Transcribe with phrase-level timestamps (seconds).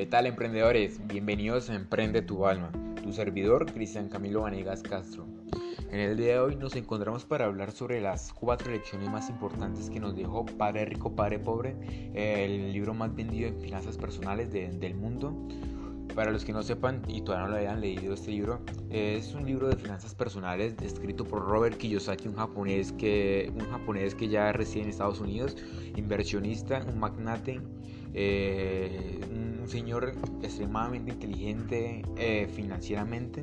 [0.00, 0.98] ¿Qué tal emprendedores?
[1.06, 2.72] Bienvenidos a Emprende tu alma.
[3.02, 5.26] Tu servidor, Cristian Camilo Vanegas Castro.
[5.92, 9.90] En el día de hoy nos encontramos para hablar sobre las cuatro lecciones más importantes
[9.90, 11.76] que nos dejó Padre Rico, Padre Pobre,
[12.14, 15.36] el libro más vendido en finanzas personales del mundo.
[16.14, 19.44] Para los que no sepan y todavía no lo hayan leído este libro, es un
[19.44, 24.50] libro de finanzas personales escrito por Robert Kiyosaki, un japonés que, un japonés que ya
[24.50, 25.58] reside en Estados Unidos,
[25.94, 27.60] inversionista, un magnate,
[28.14, 33.42] eh, un señor extremadamente inteligente eh, financieramente.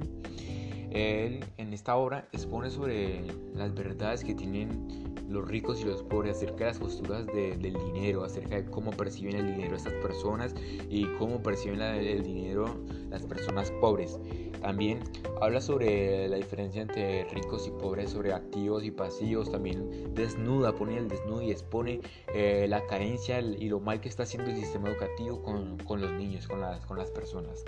[0.91, 3.21] Él en esta obra expone sobre
[3.53, 8.23] las verdades que tienen los ricos y los pobres acerca de las posturas del dinero,
[8.23, 10.55] acerca de cómo perciben el dinero estas personas
[10.89, 12.73] y cómo perciben el dinero
[13.09, 14.17] las personas pobres.
[14.61, 14.99] También
[15.41, 19.51] habla sobre la diferencia entre ricos y pobres, sobre activos y pasivos.
[19.51, 22.01] También desnuda, pone el desnudo y expone
[22.33, 26.11] eh, la carencia y lo mal que está haciendo el sistema educativo con, con los
[26.11, 27.63] niños, con las, con las personas.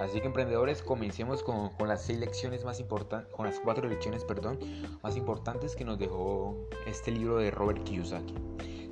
[0.00, 4.24] Así que emprendedores, comencemos con, con las seis lecciones más importantes, con las cuatro lecciones,
[4.24, 4.58] perdón,
[5.02, 8.34] más importantes que nos dejó este libro de Robert Kiyosaki.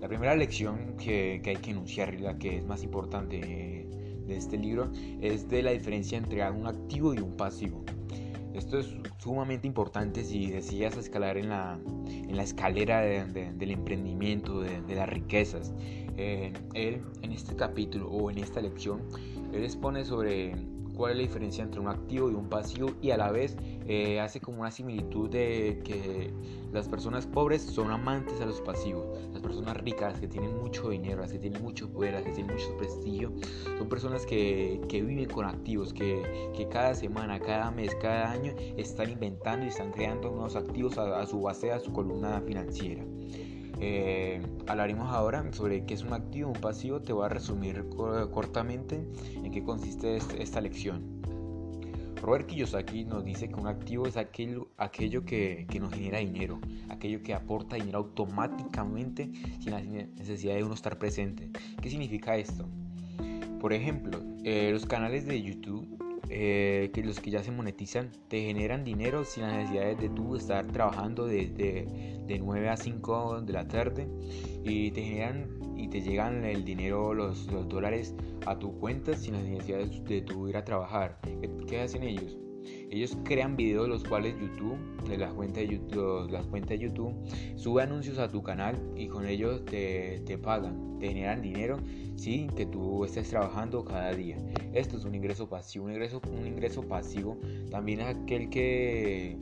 [0.00, 3.86] La primera lección que, que hay que enunciar y la que es más importante
[4.30, 7.84] de este libro es de la diferencia entre un activo y un pasivo.
[8.54, 11.78] Esto es sumamente importante si deseas escalar en la,
[12.08, 15.72] en la escalera del emprendimiento, de, las riquezas.
[16.16, 19.02] Eh, él en este capítulo o en esta lección,
[19.52, 20.54] él expone sobre
[20.96, 23.56] cuál es la diferencia entre un activo y un pasivo y a la vez
[23.92, 26.32] eh, hace como una similitud de que
[26.72, 30.90] las personas pobres son amantes a los pasivos, las personas ricas, las que tienen mucho
[30.90, 33.32] dinero, las que tienen mucho poder, las que tienen mucho prestigio,
[33.78, 38.54] son personas que, que viven con activos, que, que, cada semana, cada mes, cada año
[38.76, 43.04] están inventando y están creando nuevos activos a, a su base, a su columna financiera.
[43.80, 47.00] Eh, hablaremos ahora sobre qué es un activo, un pasivo.
[47.00, 49.04] Te voy a resumir cortamente
[49.34, 51.20] en qué consiste este, esta lección.
[52.20, 56.60] Robert Kiyosaki nos dice que un activo es aquello, aquello que, que, nos genera dinero,
[56.90, 61.50] aquello que aporta dinero automáticamente sin la necesidad de uno estar presente.
[61.80, 62.68] ¿Qué significa esto?
[63.60, 65.98] Por ejemplo, eh, los canales de YouTube
[66.32, 70.36] eh, que los que ya se monetizan te generan dinero sin la necesidad de tú
[70.36, 71.48] estar trabajando de,
[72.26, 74.06] de, 9 a 5 de la tarde
[74.62, 78.14] y te generan y te llegan el dinero, los, los dólares
[78.46, 81.18] a tu cuenta sin la necesidad de, de tú ir a trabajar.
[81.66, 82.36] ¿Qué, hacen ellos?
[82.90, 84.76] Ellos crean videos los cuales YouTube,
[85.08, 87.14] de las cuentas de YouTube, las cuentas de YouTube,
[87.56, 91.78] sube anuncios a tu canal y con ellos te, te pagan, te generan dinero
[92.16, 94.36] sin que tú estés trabajando cada día.
[94.72, 95.86] Esto es un ingreso pasivo.
[95.86, 97.38] Un ingreso, un ingreso pasivo
[97.70, 99.38] también es aquel que,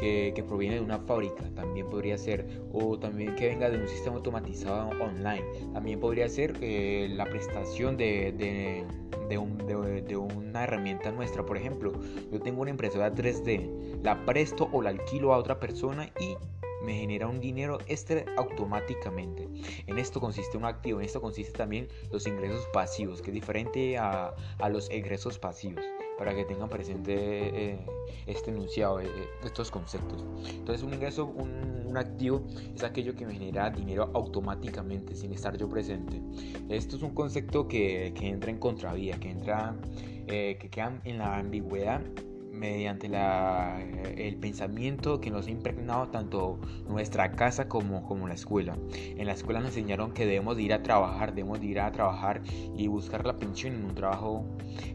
[0.00, 4.16] que, proviene de una fábrica, también podría ser, o también que venga de un sistema
[4.16, 5.44] automatizado online.
[5.74, 8.86] También podría ser eh, la prestación de, de,
[9.28, 11.44] de, una herramienta nuestra.
[11.44, 11.92] Por ejemplo,
[12.32, 16.36] yo tengo una impresora 3D, la presto o la alquilo a otra persona y
[16.84, 19.46] me genera un dinero extra automáticamente.
[19.86, 23.98] En esto consiste un activo, en esto consiste también los ingresos pasivos, que es diferente
[23.98, 25.84] a, a los egresos pasivos,
[26.20, 27.78] para que tengan presente eh,
[28.26, 29.08] este enunciado, eh,
[29.42, 30.22] estos conceptos.
[30.50, 32.42] Entonces un ingreso, un, un, activo
[32.74, 36.20] es aquello que me genera dinero automáticamente sin estar yo presente.
[36.68, 39.74] Esto es un concepto que, que entra en contravía, que entra,
[40.26, 42.02] eh, que queda en la ambigüedad
[42.52, 48.34] mediante la, eh, el pensamiento que nos ha impregnado tanto nuestra casa como, como la
[48.34, 48.76] escuela.
[48.92, 51.90] En la escuela nos enseñaron que debemos de ir a trabajar, debemos de ir a
[51.92, 52.42] trabajar
[52.76, 54.44] y buscar la pensión en un trabajo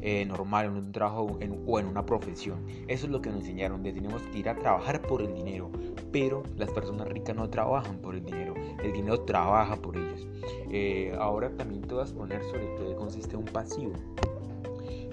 [0.01, 2.65] eh, normal, en un trabajo en, o en una profesión.
[2.87, 5.71] Eso es lo que nos enseñaron, de tenemos que ir a trabajar por el dinero.
[6.11, 10.27] Pero las personas ricas no trabajan por el dinero, el dinero trabaja por ellos.
[10.71, 13.93] Eh, ahora también te vas a poner sobre qué consiste un pasivo.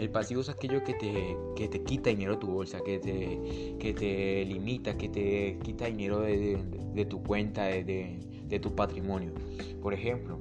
[0.03, 3.77] El pasivo es aquello que te, que te quita dinero de tu bolsa, que te,
[3.79, 8.19] que te limita, que te quita dinero de, tu cuenta, de,
[8.49, 9.33] de tu patrimonio.
[9.81, 10.41] Por ejemplo,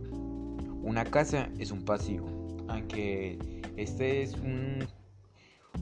[0.81, 2.25] una casa es un pasivo,
[2.69, 3.38] aunque
[3.77, 4.80] este es un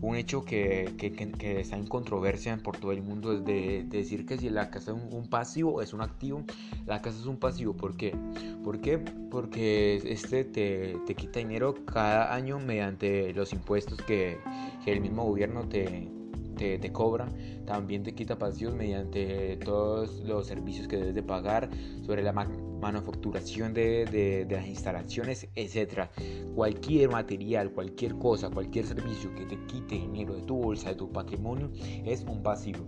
[0.01, 4.37] un hecho que, que, está en controversia por todo el mundo es de, decir que
[4.37, 6.43] si la casa es un, pasivo es un activo,
[6.85, 7.73] la casa es un pasivo.
[7.73, 8.15] ¿Por qué?
[8.63, 8.97] ¿Por qué?
[8.97, 14.37] Porque este te, te quita dinero cada año mediante los impuestos que,
[14.85, 16.09] el mismo gobierno te,
[16.57, 17.27] te, cobra,
[17.67, 21.69] también te quita pasivos mediante todos los servicios que debes de pagar,
[22.01, 22.33] sobre la
[22.79, 26.09] manufacturación de, de, las instalaciones, etc.
[26.55, 31.11] Cualquier material, cualquier cosa, cualquier servicio que te quite dinero de tu bolsa, de tu
[31.11, 31.71] patrimonio,
[32.05, 32.85] es un pasivo.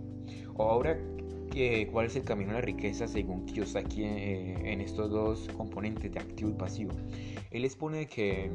[0.58, 0.98] Ahora
[1.52, 6.10] que, cuál es el camino a la riqueza según Kiyosaki eh, en estos dos componentes
[6.12, 6.92] de activo y pasivo.
[7.50, 8.50] Él expone que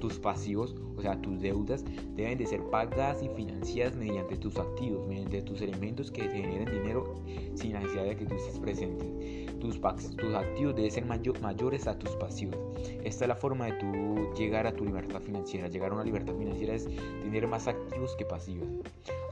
[0.00, 5.06] tus pasivos, o sea, tus deudas, deben de ser pagadas y financiadas mediante tus activos,
[5.08, 7.16] mediante tus elementos que generen dinero
[7.54, 9.46] sin necesidad de que tú estés presente.
[9.60, 9.80] Tus,
[10.16, 12.56] tus activos deben ser mayores a tus pasivos.
[13.02, 15.66] Esta es la forma de tú llegar a tu libertad financiera.
[15.66, 16.88] Llegar a una libertad financiera es
[17.20, 18.68] tener más activos que pasivos.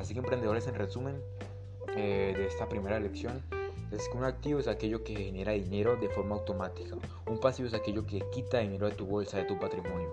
[0.00, 1.14] Así que emprendedores, en resumen
[1.96, 3.43] eh, de esta primera lección,
[3.90, 6.96] es que un activo es aquello que genera dinero de forma automática.
[7.26, 10.08] Un pasivo es aquello que quita dinero de tu bolsa, de tu patrimonio.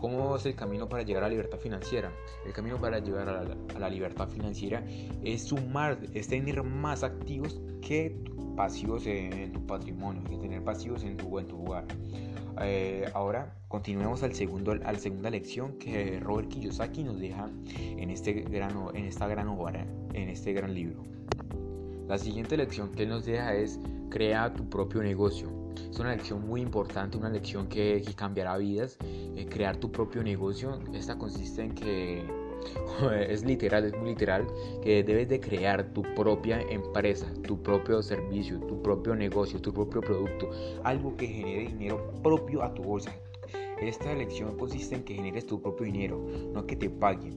[0.00, 2.12] ¿Cómo es el camino para llegar a la libertad financiera?
[2.44, 4.84] El camino para llegar a la, libertad financiera
[5.22, 8.16] es sumar, es tener más activos que
[8.56, 11.84] pasivos en, tu patrimonio, que tener pasivos en tu, en tu hogar.
[12.60, 18.10] Eh, ahora continuemos al segundo, a la segunda lección que Robert Kiyosaki nos deja en,
[18.10, 21.02] este gran, en esta gran obra, en este gran libro.
[22.08, 25.50] La siguiente lección que él nos deja es crea tu propio negocio.
[25.90, 28.98] Es una lección muy importante, una lección que, cambiará vidas.
[29.02, 32.41] Eh, crear tu propio negocio, esta consiste en que
[33.28, 34.46] es literal, es muy literal,
[34.82, 40.00] que debes de crear tu propia empresa, tu propio servicio, tu propio negocio, tu propio
[40.00, 40.50] producto,
[40.84, 43.12] algo que genere dinero propio a tu bolsa,
[43.88, 47.34] esta elección consiste en que generes tu propio dinero, no que te paguen.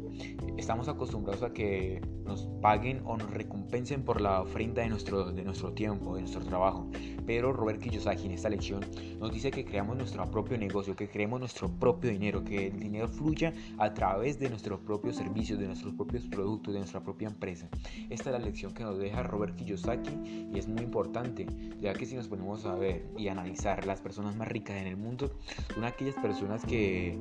[0.66, 5.44] Estamos acostumbrados a que nos paguen o nos recompensen por la ofrenda de nuestro, de
[5.44, 6.90] nuestro tiempo, de nuestro trabajo.
[7.28, 8.84] Pero Robert Kiyosaki en esta lección
[9.20, 13.08] nos dice que creamos nuestro propio negocio, que creemos nuestro propio dinero, que el dinero
[13.08, 17.70] fluya a través de nuestros propios servicios, de nuestros propios productos, de nuestra propia empresa.
[18.10, 21.46] Esta es la lección que nos deja Robert Kiyosaki y es muy importante,
[21.80, 24.98] ya que si nos ponemos a ver y analizar las personas más ricas en el
[24.98, 25.30] mundo,
[25.76, 27.20] son aquellas personas que,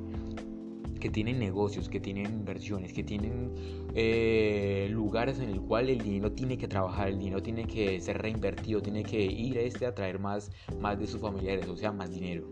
[1.05, 3.51] que tienen negocios, que tienen inversiones, que tienen
[3.93, 8.19] eh, lugares en el cual el dinero tiene que trabajar, el dinero tiene que ser
[8.23, 10.49] reinvertido, tiene que ir a este a traer más,
[10.79, 12.51] más de sus familiares, o sea, más dinero.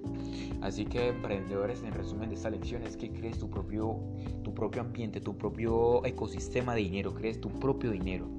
[0.61, 3.99] Así que emprendedores, en resumen de esta lección es que crees tu propio,
[4.43, 8.29] tu propio ambiente, tu propio ecosistema de dinero, crees tu propio dinero.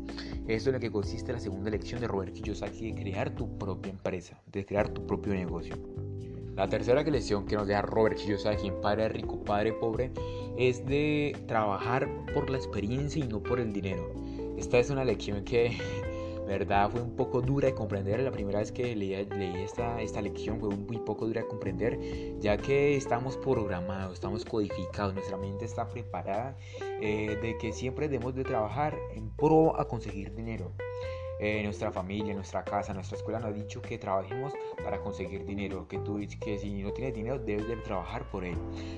[0.47, 3.91] Esto es lo que consiste la segunda lección de Robert Kiyosaki, de crear tu propia
[3.91, 5.75] empresa, de crear tu propio negocio.
[6.57, 10.13] La tercera lección que nos deja Robert Kiyosaki en Padre Rico, Padre Pobre
[10.57, 14.13] es de trabajar por la experiencia y no por el dinero.
[14.57, 15.77] Esta es una lección que,
[16.47, 18.21] verdad, fue un poco dura de comprender.
[18.21, 21.99] La primera vez que leí, esta, lección fue muy poco dura de comprender,
[22.39, 28.37] ya que estamos programados, estamos codificados, nuestra mente está preparada eh, de que siempre debemos
[28.37, 30.71] de trabajar en pro a conseguir dinero.
[31.41, 34.53] Eh, nuestra familia, nuestra casa, nuestra escuela nos ha dicho que trabajemos
[34.83, 38.57] para conseguir dinero, que tú que si no tienes dinero debes de trabajar por él.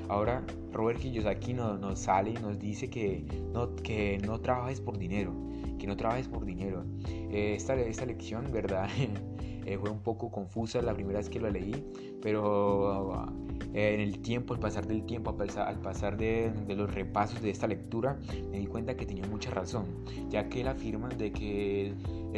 [0.09, 4.99] Ahora Robert Kiyosaki nos, nos sale y nos dice que no, que no trabajes por
[4.99, 5.33] dinero,
[5.79, 6.85] que no trabajes por dinero.
[7.09, 8.89] Eh, esta, esta lección, ¿verdad?
[9.67, 11.85] Eh, fue un poco confusa la primera vez que lo leí,
[12.23, 13.27] pero
[13.75, 17.67] eh, en el tiempo, al pasar del tiempo, al pasar, de, los repasos de esta
[17.67, 18.17] lectura,
[18.53, 19.87] me di cuenta que tenía mucha razón,
[20.31, 21.95] ya que él afirma de que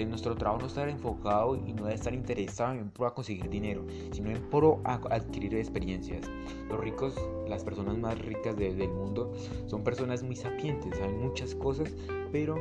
[0.08, 3.84] nuestro trabajo no está enfocado y no debe estar interesado en pro a conseguir dinero,
[4.10, 6.30] sino en pro a adquirir experiencias.
[6.70, 7.14] Los ricos,
[7.46, 9.32] las personas más ricas del mundo,
[9.66, 11.94] son personas muy sapientes, saben muchas cosas,
[12.32, 12.56] pero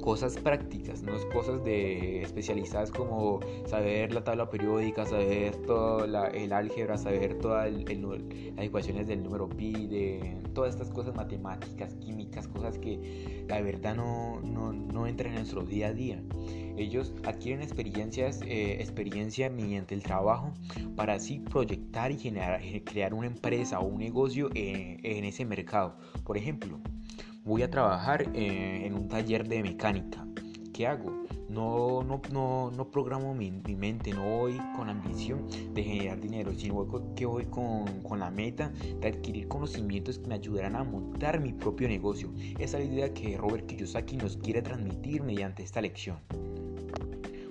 [0.00, 6.52] cosas prácticas, no es cosas de especializadas como saber la tabla periódica, saber todo el
[6.52, 12.78] álgebra, saber todas las ecuaciones del número pi, de todas estas cosas matemáticas, químicas, cosas
[12.78, 16.22] que la verdad no, no, entran en nuestro día a día.
[16.76, 20.52] Ellos adquieren experiencias, eh, experiencia mediante el trabajo
[20.96, 25.96] para así proyectar y generar, crear una empresa o un negocio en, en ese mercado.
[26.24, 26.80] Por ejemplo,
[27.44, 30.26] voy a trabajar eh, en un taller de mecánica.
[30.72, 31.24] ¿Qué hago?
[31.48, 36.86] No, no, no, no programo mi, mente, no voy con ambición de generar dinero, sino
[37.14, 41.52] que voy con, con, la meta de adquirir conocimientos que me ayudarán a montar mi
[41.52, 42.32] propio negocio.
[42.58, 46.16] Esa es la idea que Robert Kiyosaki nos quiere transmitir mediante esta lección.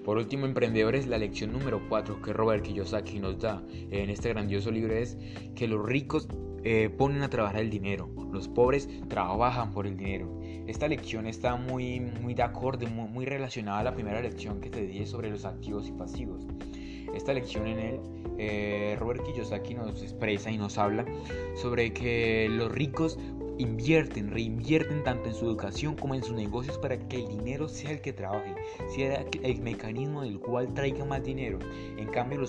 [0.03, 4.71] Por último, emprendedores, la lección número 4 que Robert Kiyosaki nos da en este grandioso
[4.71, 5.15] libro es
[5.53, 6.27] que los ricos
[6.63, 10.39] eh, ponen a trabajar el dinero, los pobres trabajan por el dinero.
[10.68, 14.82] Esta lección está muy, muy de acorde, muy, relacionada a la primera lección que te
[14.82, 16.46] dije sobre los activos y pasivos.
[17.15, 18.00] Esta lección en él,
[18.38, 21.06] eh, Robert Kiyosaki nos expresa y nos habla
[21.56, 23.18] sobre que los ricos
[23.62, 27.91] invierten, reinvierten tanto en su educación como en sus negocios para que el dinero sea
[27.91, 28.56] el que trabaje,
[28.89, 31.60] sea el mecanismo del cual traiga más dinero.
[31.98, 32.41] En cambio,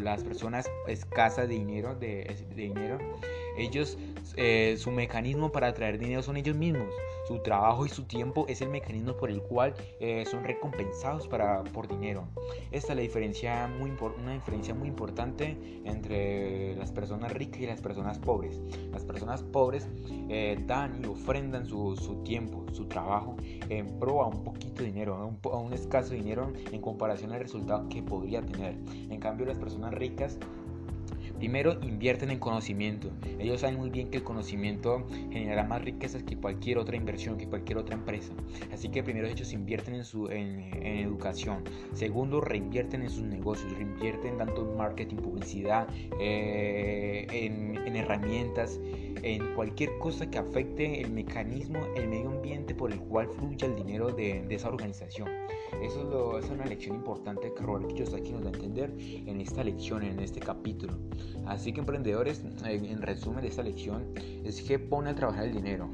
[0.00, 2.98] las personas escasas de dinero, de, dinero
[3.56, 3.98] Ellos,
[4.36, 6.88] eh, su mecanismo para atraer dinero son ellos mismos.
[7.26, 11.64] Su trabajo y su tiempo es el mecanismo por el cual eh, son recompensados para,
[11.64, 12.24] por dinero.
[12.70, 17.80] Esta es la diferencia muy, una diferencia muy importante entre las personas ricas y las
[17.80, 18.60] personas pobres.
[18.92, 19.88] Las personas pobres
[20.28, 23.36] eh, dan y ofrendan su, su, tiempo, su trabajo
[23.70, 27.32] en pro a un poquito de dinero, a un, a un escaso dinero en comparación
[27.32, 28.76] al resultado que podría tener.
[29.08, 30.38] En cambio, las personas ricas
[31.44, 33.10] Primero, invierten en conocimiento.
[33.38, 37.46] Ellos saben muy bien que el conocimiento generará más riquezas que cualquier otra inversión, que
[37.46, 38.32] cualquier otra empresa.
[38.72, 41.62] Así que primero ellos invierten en, su, en, educación.
[41.92, 45.86] Segundo, reinvierten en sus negocios, reinvierten tanto en marketing, publicidad,
[46.18, 48.80] eh, en, en herramientas,
[49.22, 53.76] en cualquier cosa que afecte el mecanismo, el medio ambiente por el cual fluye el
[53.76, 55.28] dinero de, de esa organización.
[55.82, 59.40] Eso es, lo, es, una lección importante que Robert Kiyosaki nos da a entender en
[59.40, 60.94] esta lección, en este capítulo.
[61.46, 64.04] Así que emprendedores, en resumen de esta lección,
[64.44, 65.88] es que pone a trabajar el dinero.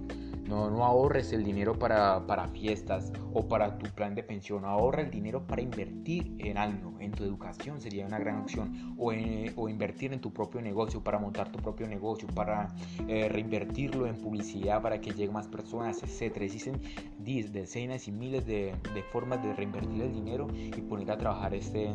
[0.51, 4.65] No, no ahorres el dinero para, para, fiestas o para tu plan de pensión.
[4.65, 8.97] Ahorra el dinero para invertir en algo, en tu educación sería una gran opción.
[8.99, 9.13] O,
[9.57, 12.67] o invertir en tu propio negocio, para montar tu propio negocio, para
[13.07, 16.39] eh, reinvertirlo en publicidad para que lleguen más personas, etc.
[16.43, 16.81] Existen
[17.19, 21.95] decenas y miles de, de, formas de reinvertir el dinero y poner a trabajar este,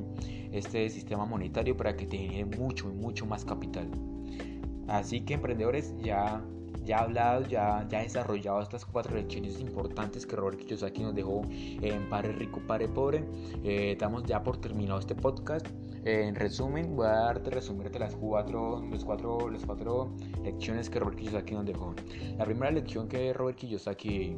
[0.53, 3.89] este sistema monetario para que te genere mucho y mucho más capital.
[4.87, 6.41] Así que emprendedores ya
[6.85, 12.09] ya hablado, ya, ya desarrollado estas cuatro lecciones importantes que Robert Kiyosaki nos dejó en
[12.09, 13.25] Pare Rico, Pare Pobre.
[13.63, 15.67] Eh, ya por terminado este podcast.
[16.05, 20.11] Eh, en resumen, voy a darte resumirte las cuatro, los cuatro, las cuatro
[20.43, 21.95] lecciones que Robert Kiyosaki nos dejó.
[22.37, 24.35] La primera lección que Robert Kiyosaki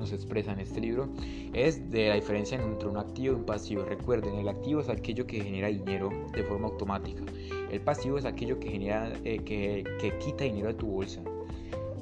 [0.00, 1.08] nos expresa en este libro
[1.52, 3.84] es de la diferencia entre un activo y un pasivo.
[3.84, 7.22] Recuerden, el activo es aquello que genera dinero de forma automática.
[7.70, 11.22] El pasivo es aquello que genera eh, que, que, quita dinero de tu bolsa.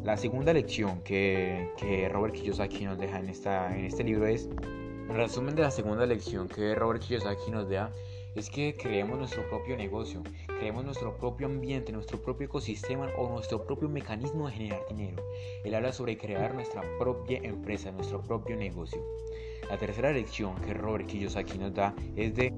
[0.09, 4.49] La segunda lección que, que, Robert Kiyosaki nos deja en, en este libro es,
[5.07, 7.93] en resumen de la segunda lección que Robert Kiyosaki nos deja,
[8.35, 13.67] es que creemos nuestro propio negocio, creemos nuestro propio ambiente, nuestro propio ecosistema o nuestro
[13.67, 15.23] propio mecanismo de generar dinero.
[15.63, 19.05] Él habla sobre crear nuestra propia empresa, nuestro propio negocio.
[19.69, 22.51] La tercera lección que Robert Kiyosaki nos da es de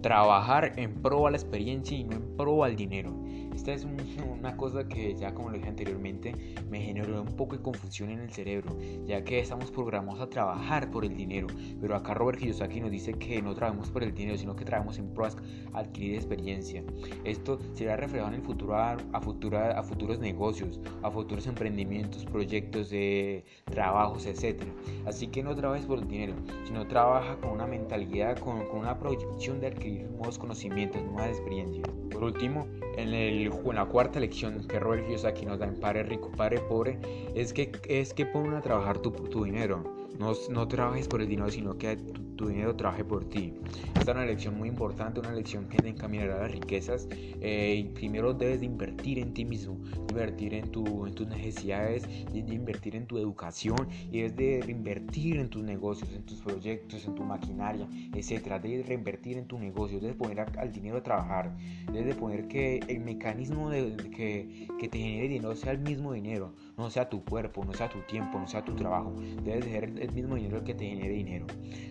[0.00, 3.23] trabajar en pro a la experiencia y no en pro al dinero.
[3.54, 3.86] Esta es
[4.38, 6.34] una cosa que ya como lo dije anteriormente
[6.70, 10.90] me generó un poco de confusión en el cerebro, ya que estamos programados a trabajar
[10.90, 11.46] por el dinero,
[11.80, 14.98] pero acá Robert Kiyosaki nos dice que no trabajamos por el dinero, sino que trabajamos
[14.98, 16.84] en pro a adquirir experiencia.
[17.24, 23.44] Esto será reflejado en el futuro a, a futuros negocios, a futuros emprendimientos, proyectos de
[23.64, 24.62] trabajos, etc.
[25.06, 26.34] Así que no trabajes por el dinero,
[26.66, 31.88] sino trabaja con una mentalidad, con, con una proyección de adquirir nuevos conocimientos, nuevas experiencias.
[32.10, 36.02] Por último, en, el, en la cuarta lección que Robert Kiyosaki nos da en Pare
[36.02, 36.98] Rico, Pare Pobre,
[37.34, 40.03] es que, es que ponen a trabajar tu, tu dinero.
[40.18, 41.96] No, no, trabajes por el dinero, sino que
[42.36, 43.52] tu, dinero trabaje por ti.
[43.94, 47.08] Esta es una lección muy importante, una lección que te encaminará a las riquezas.
[47.10, 49.78] Eh, primero debes de invertir en ti mismo,
[50.08, 55.48] invertir en, tu, tus necesidades, de, invertir en tu educación y debes de reinvertir en
[55.48, 58.60] tus negocios, en tus proyectos, en tu maquinaria, etc.
[58.62, 61.56] Debes reinvertir en tu negocio, debes poner al dinero a trabajar,
[61.92, 66.12] debes de poner que el mecanismo de, que, que te genere dinero sea el mismo
[66.12, 69.12] dinero, no sea tu cuerpo, no sea tu tiempo, no sea tu trabajo.
[69.42, 71.46] Debes de ser el mismo dinero que te genere dinero.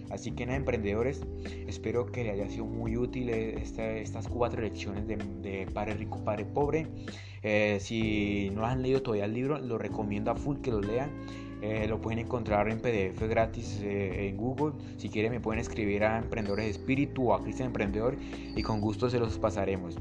[0.10, 1.22] Así que nada, emprendedores,
[1.68, 6.46] espero que les haya sido muy útil estas cuatro lecciones de, de Padre Rico, Padre
[6.46, 6.88] Pobre.
[7.42, 11.10] Eh, si no han leído todavía el libro, lo recomiendo a full que lo lean.
[11.64, 14.74] Eh, lo pueden encontrar en PDF gratis eh, en Google.
[14.98, 18.18] Si quieren me pueden escribir a Emprendedores de Espíritu o a Cristian Emprendedor
[18.54, 19.96] y con gusto se los pasaremos.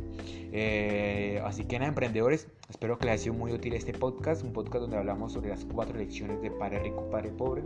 [1.45, 4.83] así que nada, emprendedores, espero que les haya sido muy útil este podcast, un podcast
[4.83, 7.63] donde hablamos sobre las cuatro lecciones de Padre Rico, Padre Pobre.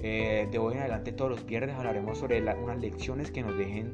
[0.00, 3.92] de hoy en adelante todos los viernes hablaremos sobre unas lecciones que nos dejen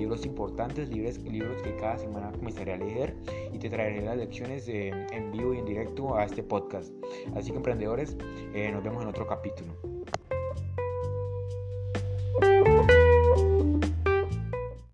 [0.00, 3.14] libros importantes, libros, libros que cada semana comenzaré a leer
[3.52, 6.92] y te traeré las lecciones en vivo y en directo a este podcast.
[7.34, 8.16] Así que emprendedores,
[8.54, 9.89] eh, nos vemos en otro capítulo.